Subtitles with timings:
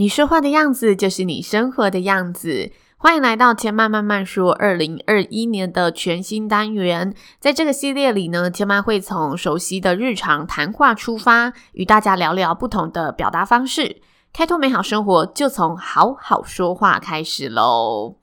[0.00, 2.72] 你说话的样子就是你生活的样子。
[2.96, 7.12] 欢迎来到千嫚慢慢说，二零二一年的全新单元。
[7.38, 14.00] 在这个系列里呢，千嫚会从熟悉的日常谈话出发，与大家聊聊不同的表达方式，
[14.32, 18.16] 开拓美好生活，就从好好说话开始喽。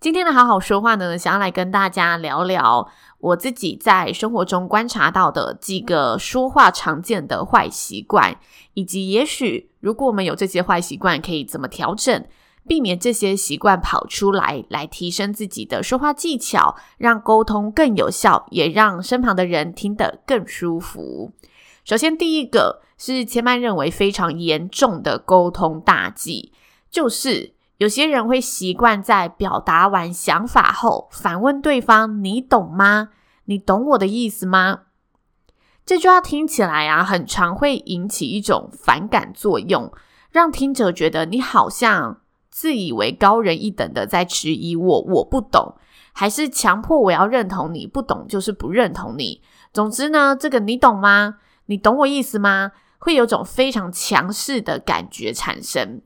[0.00, 2.88] 今天的好好说话呢，想要来跟大家聊聊
[3.20, 8.38] 我自己在生活中观察到的几个说话常见的坏习惯，
[8.74, 12.24] 以及也许如果我们有这些坏习惯，可以怎么调整，
[12.66, 21.32] 避免这些习惯跑出来，来提升自己的说话技巧，让沟通更有效，也让身旁的人听得更舒服。
[21.84, 26.52] 首先，第一个是千曼认为非常严重的沟通大忌，
[26.88, 27.57] 就是。
[27.78, 33.10] 有些人会习惯在表达完想法后反问对方：“你懂吗？
[33.44, 34.80] 你懂我的意思吗？”
[35.86, 39.92] 这句话听起来啊，很常会引起一种反感作用，
[40.32, 42.20] 让听者觉得你好像
[42.50, 45.76] 自以为高人一等的在质疑我，我不懂，
[46.12, 49.40] 还是强迫我要认同你，不懂就是不认同你。
[49.72, 51.36] 总之呢，这个“你懂吗？
[51.66, 56.02] 你懂我意思吗？”会有种非常强势的感觉产生。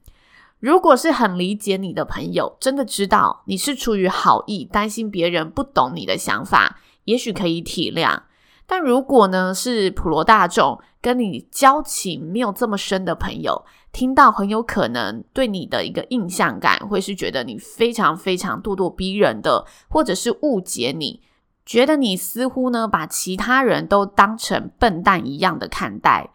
[0.63, 8.21] 如果是很理解你的朋友，真的知道你是出于好意，担心别人不懂你的想法，也许可以体谅。
[8.65, 21.23] 但如果呢，是普罗大众，跟你交情没有这么深的朋友，听到很有可能对你的一个印象感，会是觉得你非常非常咄咄逼人的，或者是误解你，
[21.67, 26.31] 觉得你似乎呢，把其他人都当成笨蛋一样的看待。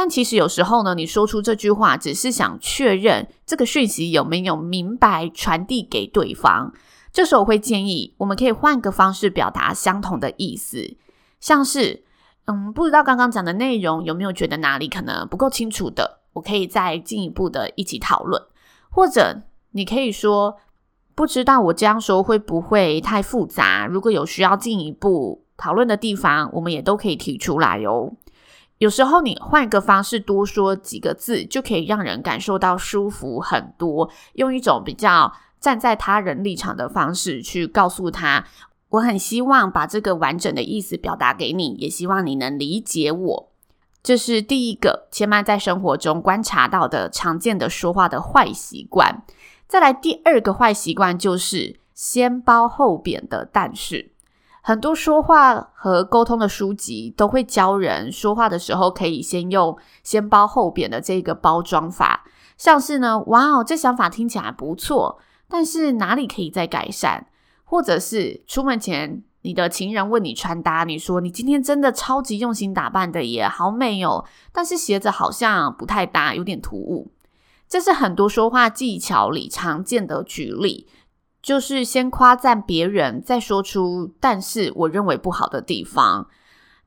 [0.00, 6.72] 但其实有时候呢，你说出这句话，只是想确认这个讯息有没有明白传递给对方。
[7.12, 10.96] 这时候我会建议，我们可以换个方式表达相同的意思，
[11.40, 12.04] 像是，
[12.44, 18.40] 嗯，不知道刚刚讲的内容有没有觉得哪里可能不够清楚的，我可以再进一步的一起讨论。
[18.90, 19.42] 或者
[19.72, 20.58] 你可以说，
[21.16, 23.88] 不知道我这样说会不会太复杂？
[23.88, 28.12] 如果有需要进一步讨论的地方，我们也都可以提出来哦。
[28.78, 34.08] 有时候你换一个方式多说几个字，就可以让人感受到舒服很多。
[34.34, 38.46] 用一种比较站在他人立场的方式去告诉他，
[38.90, 43.52] 我很希望把这个完整的意思表达给你，也希望你能理解我。
[44.00, 49.24] 这是第一个，千嫚在生活中观察到的常见的说话的坏习惯。
[49.66, 54.12] 再来第二个坏习惯就是先褒后贬的但是。
[54.62, 62.24] 很多说话和沟通的书籍都会教人说话的时候可以先用先褒后贬的这个包装法，
[62.56, 65.18] 像是呢，哇哦，这想法听起来不错，
[65.48, 67.24] 但是哪里可以再改善？
[67.64, 77.12] 或者是出门前你的情人问你穿搭，你说你今天真的超级用心打扮的耶，好美哦，但是鞋子好像不太搭，有点突兀。
[77.68, 80.88] 这是很多说话技巧里常见的举例。
[81.42, 86.28] 就是先夸赞别人，再说出但是我认为不好的地方。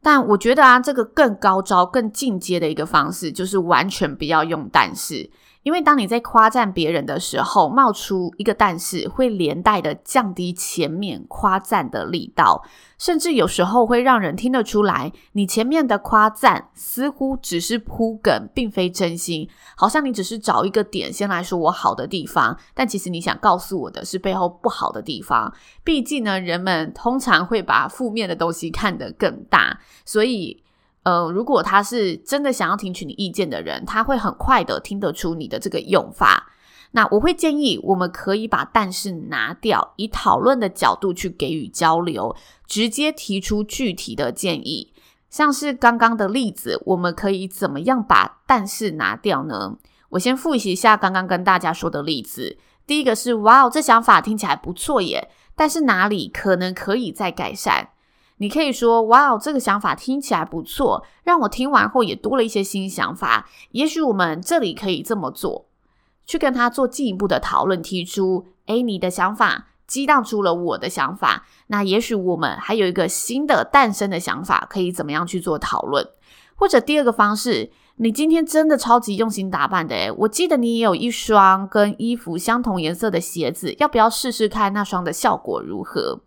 [0.02, 5.30] 但我觉得啊，这个更高招、更进阶的一个方式，就是完全不要用但是。
[5.64, 12.64] 因为当你在夸赞别人的时候，冒出一个但是，会连带的降低前面夸赞的力道，
[12.98, 25.54] 甚至有时候会让人听得出来，你前面的夸赞似乎只是铺梗，并非真心，好像你只是找一个点先来说我好的地方，但其实你想告诉我的是背后不好的地方。
[25.84, 30.64] 毕竟呢，人们通常会把负面的东西看得更大，所以。
[31.04, 36.52] 呃，如果他是真的想要听取你意见的人，他会很快的听得出你的这个用法。
[36.92, 42.36] 那我会建议，我们可以把但是拿掉，以讨论的角度去给予交流，
[42.68, 44.94] 直接提出具体的建议。
[45.30, 49.78] 像是刚刚的例子，我们可以怎么样把但是拿掉呢？
[50.10, 52.58] 我先复习一下刚刚跟大家说的例子。
[52.86, 57.92] 第一个是，哇哦，这想法听起来不错耶，但是哪里可能可以再改善？
[58.42, 63.48] 你可以说：“哇哦，这个想法听起来不错，让我听完后也多了一些新想法。
[63.70, 65.68] 也许我们这里可以这么做，
[66.26, 71.46] 去跟他做进一步的讨论，提出：诶，你的想法激荡出了我的想法。
[71.68, 76.04] 那也许我们还有一个新的诞生的想法，可以怎么样去做讨论？
[76.56, 86.22] 或者第二个方式，你今天真的超级用心打扮的诶，我记得你也有一双跟衣服相同颜色的鞋子，要不要试试看那双的效果如何？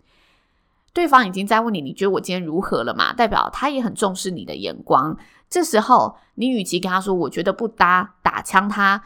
[0.95, 3.13] 对方已经在问你，你觉得我今天如何了嘛？
[3.13, 5.17] 代表他也很重视你的眼光。
[5.51, 9.03] 这时候，你与其跟他说“我觉得不搭”，打枪他，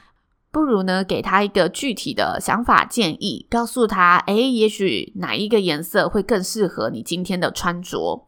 [0.52, 8.26] 不如呢给他一个具体的想法建议，告诉他：诶，也许哪一个颜色会更适合你今天的穿着。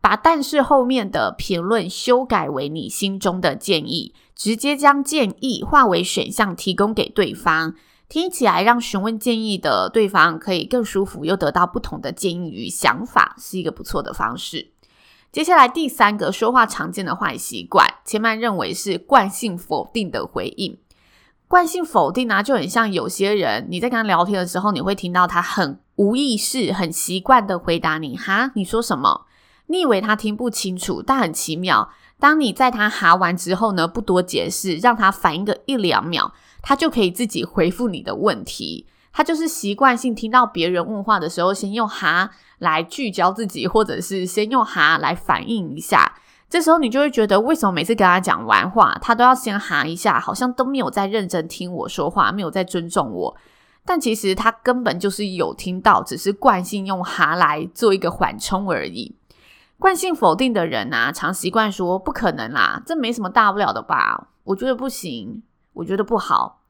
[0.00, 7.74] 把但是后面的评论修改为你心中的建议，直接将建议化为选项提供给对方。
[8.08, 14.70] 听起来让询问建议的对方可以更舒服，又得到不同的建议与想法，是一个不错的方式。
[15.32, 20.78] 接下来第三个说话常见的坏习惯，千曼认为是惯性否定的回应。
[21.48, 29.26] 惯性否定呢、就很像有些人你在跟他聊天的时候，你会听到他很无意识、很习惯的回答你：“哈，你说什么？”
[29.66, 36.32] 你以为他听不清楚，但很奇妙，当你在他哈完之后呢，不多解释，让他反应个一两秒。
[36.62, 42.28] 他就可以自己回复你的问题，他就是习惯性听到别人问话的时候，先用哈
[42.58, 46.16] 来聚焦自己，或者是先用哈来反应一下。
[46.50, 53.36] 这时候你就会觉得，为什么每次跟他讲完话，他都要先哈一下，好像都没有在认真听我说话，没有在尊重我。
[53.84, 59.14] 但其实他根本就是有听到，只是惯性用哈来做一个缓冲而已。
[59.78, 64.28] 惯性否定的人啊，常习惯说不可能啦，这没什么大不了的吧？
[64.44, 65.42] 我觉得不行。
[65.76, 66.62] 我觉得不好，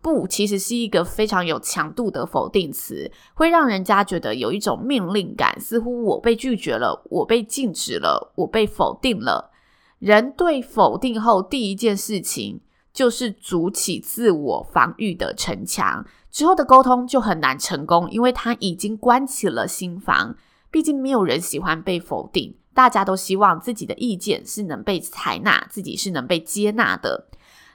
[0.00, 9.50] 不，其实是一个非常有强度的否定词，会让人家觉得有一种命令感，似乎我被拒绝了，我被禁止了，我被否定了。
[9.98, 12.60] 人对否定后，第一件事情
[12.92, 20.36] 就是筑起自我防御的城墙，之后的沟通就很难成功，因为他已经关起了心房。
[20.70, 27.28] 毕竟没有人喜欢被否定，大家都希望自己的意见是能被采纳，自己是能被接纳的。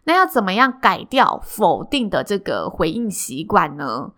[0.05, 4.11] 那要怎么样改掉否定的这个回应习惯呢？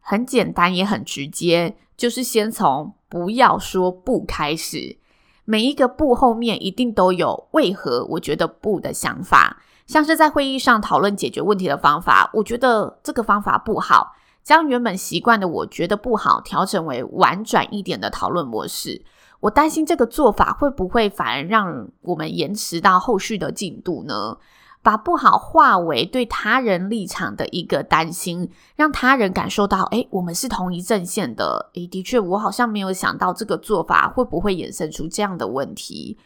[0.00, 4.98] 很简单，也很直接，就是先从不要说不开始。
[5.44, 14.14] 每一个不后面一定都有为何我觉得不的想法，像是在会议上讨论解决问题的方法，我觉得这个方法不好，
[14.44, 19.02] 将原本习惯的我觉得不好调整为婉转一点的讨论模式。
[19.40, 24.36] 我担心这个做法会不会反而让我们延迟到后续的进度呢？
[24.82, 31.70] 把不好化为对他人立场的一个担心，让他人感受到，诶，我们是同一阵线的。
[31.72, 36.18] 诶，的确，我好像没有想到这个做法会不会衍生出这样的问题。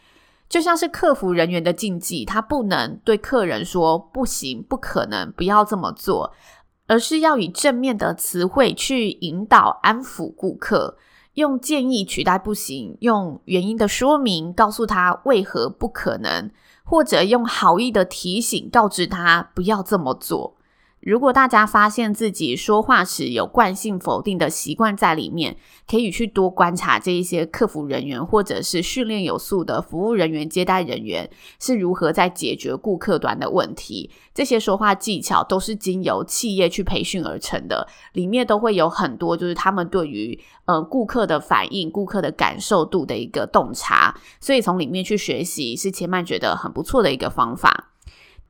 [0.49, 6.33] 就像是客服人员的禁忌，他不能对客人说不行、不可能、不要这么做，
[6.89, 10.97] 而是要以正面的词汇去引导、安抚顾客，
[11.35, 16.49] 用建议取代不行，用原因的说明告诉他为何不可能。
[16.83, 20.57] 或者用好意的提醒告知他不要这么做。
[21.01, 25.55] 如果大家发现自己说话时有惯性否定的习惯在里面，
[25.89, 34.11] 可以去多观察这一些客服人员或者是训练有素的服务人员、接待人员是如何在解决顾客端的问题。
[34.33, 47.88] 这些说话技巧都是经由企业去培训而成的，里面都会有很多就是他们对于呃顾客的反应、顾客的感受度的一个洞察，所以从里面去学习是千曼觉得很不错的一个方法。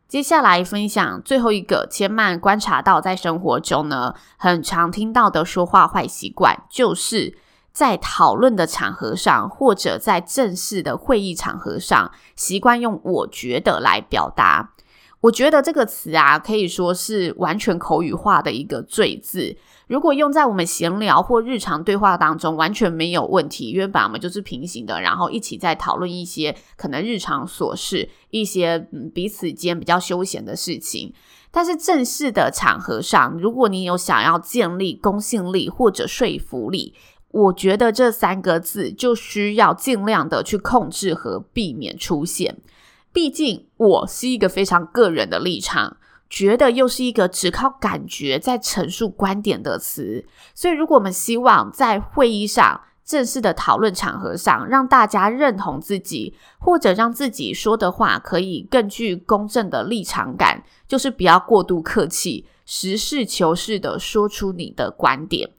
[0.10, 7.38] 接下来分享最后一个千曼观察到在生活中呢，很常听到的说话坏习惯，就是
[7.72, 14.72] 在讨论的场合上，或者在正式的会议场合上，习惯用“我觉得”来表达。
[15.22, 19.56] 我觉得这个词啊，可以说是完全口语化的一个罪字。
[19.90, 31.12] 如果用在我们闲聊或日常对话当中，完全没有问题，因为本来我们就是平行的，然后一起在讨论一些可能日常琐事，一些嗯彼此间比较休闲的事情。
[31.50, 36.94] 但是正式的场合上，如果你有想要建立公信力或者说服力，
[37.32, 42.60] 我觉得这三个字就需要尽量的去控制和避免出现。
[43.12, 45.98] 毕竟，我是一个非常个人的立场，
[46.30, 65.50] 觉得又是一个只靠感觉在陈述观点的词，所以如果我们希望在会议上、正式的讨论场合上，让大家认同自己，或者让自己说的话可以更具公正的立场感，就是不要过度客气，实事求是的说出你的观点。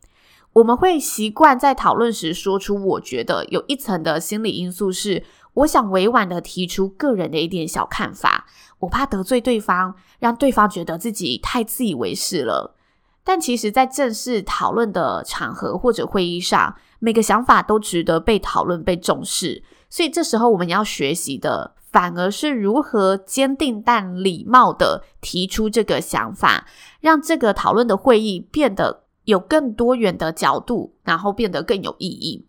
[0.53, 5.25] 我们会习惯在讨论时说出“我觉得”，有一层的心理因素是。
[5.55, 8.47] 我想委婉的提出个人的一点小看法，
[8.79, 12.77] 我怕得罪对方，让对方觉得自己太自以为是了。
[13.23, 19.63] 但其实，在正式讨论的场合或者会议上，每个想法都值得被讨论、被重视。
[19.91, 26.67] 所以这时候我们要学习的，反而是如何坚定但礼貌地提出这个想法，
[27.01, 32.47] 让这个讨论的会议变得有更多元的角度，然后变得更有意义。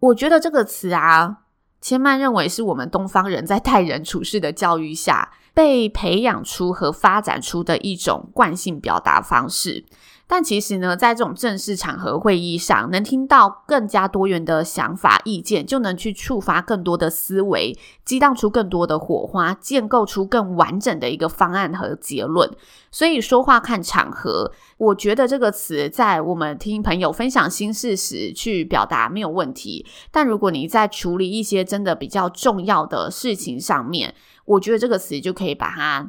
[0.00, 1.41] 我觉得这个词啊，
[1.82, 9.84] 千曼认为是我们东方人在待人处事的教育下被培养出和发展出的一种惯性表达方式。
[10.26, 22.50] 但其实呢，在这种正式场合会议上，能听到更加多元的想法意见，就能去触发更多的思维，激荡出更多的火花，建构出更完整的一个方案和结论。
[22.90, 29.84] 所以说话看场合，我觉得这个词在我们听朋友分享心事时去表达没有问题。
[30.10, 34.14] 但如果你在处理一些真的比较重要的事情上面，
[34.46, 36.08] 我觉得这个词就可以把它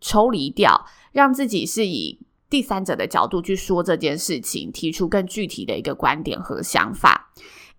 [0.00, 2.20] 抽离掉，让自己是以。
[2.50, 7.30] 第三者的角度去说这件事情，提出更具体的一个观点和想法。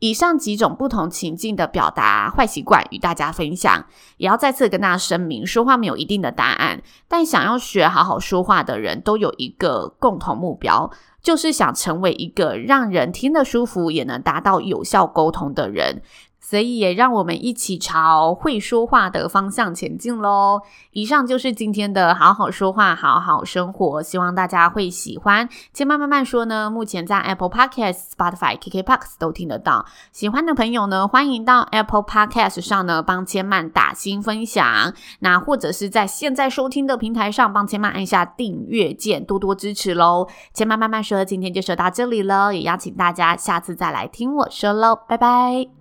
[0.01, 3.85] 以上几种不同情境的表达坏习惯与大家分享，
[4.15, 10.89] 也要再次跟大家声明：说话没有一定的答案，但想要学好好说话的人都有一个共同目标，
[11.21, 16.01] 就是想成为一个让人听得舒服，也能达到有效沟通的人。
[16.39, 20.61] 所以也让我们一起朝会说话的方向前进喽。
[20.91, 25.47] 以上就是今天的好好说话，好好生活，希望大家会喜欢。
[25.73, 29.85] 千曼慢慢说呢，目前在 Apple Podcast、Spotify、KKBOX 都听得到。
[30.11, 40.27] 喜欢的朋友呢，欢迎到 Apple Podcast 上呢帮千曼打新分享，那或者是在现在收听的平台上帮千曼按下订阅键，多多支持喽。
[40.53, 45.78] 千曼慢慢说，今天就说到这里了，也邀请大家下次再来听我说喽，拜拜。